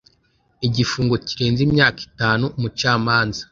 [0.67, 3.41] igifungo kirenze imyaka itanu umucamanza